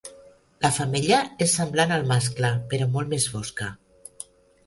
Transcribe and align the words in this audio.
La 0.65 0.69
femella 0.77 1.17
és 1.45 1.51
semblant 1.59 1.93
al 1.97 2.07
mascle 2.13 2.51
però 2.73 2.87
molt 2.95 3.13
més 3.13 3.27
fosca. 3.35 3.67